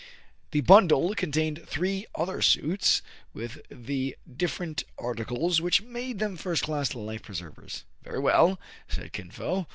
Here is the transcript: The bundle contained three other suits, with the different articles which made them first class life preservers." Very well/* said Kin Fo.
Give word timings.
The 0.49 0.61
bundle 0.61 1.13
contained 1.13 1.63
three 1.67 2.07
other 2.15 2.41
suits, 2.41 3.03
with 3.35 3.61
the 3.69 4.17
different 4.35 4.83
articles 4.97 5.61
which 5.61 5.83
made 5.83 6.17
them 6.17 6.37
first 6.37 6.63
class 6.63 6.95
life 6.95 7.21
preservers." 7.21 7.83
Very 8.03 8.17
well/* 8.19 8.59
said 8.87 9.13
Kin 9.13 9.29
Fo. 9.29 9.67